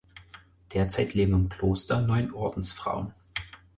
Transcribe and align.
Derzeit 0.73 1.13
leben 1.13 1.35
im 1.35 1.47
Kloster 1.49 2.01
neun 2.01 2.33
Ordensfrauen. 2.33 3.13